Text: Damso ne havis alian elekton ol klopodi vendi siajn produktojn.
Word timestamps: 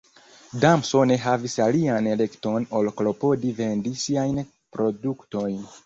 Damso 0.61 1.01
ne 1.11 1.17
havis 1.25 1.57
alian 1.67 2.09
elekton 2.15 2.67
ol 2.81 2.91
klopodi 3.03 3.55
vendi 3.63 3.97
siajn 4.09 4.45
produktojn. 4.79 5.67